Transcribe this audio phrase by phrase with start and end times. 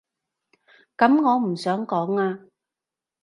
[0.97, 2.39] 噉我唔想講啊